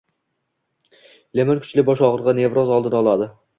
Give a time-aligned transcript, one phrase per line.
[1.41, 3.33] Limon kuchli bosh og‘rig‘i, nevroz oldini oladi.